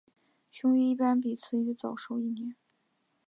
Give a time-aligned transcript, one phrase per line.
[0.49, 2.55] 雄鱼一般比雌鱼早熟一年。